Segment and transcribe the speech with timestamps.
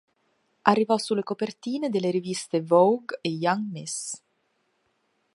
[0.63, 4.19] Arrivò sulle copertine delle riviste "Vogue" e "Young Miss".